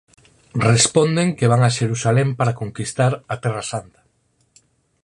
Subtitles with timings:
[0.69, 3.99] Responden que van a Xerusalén para conquistar a Terra santa.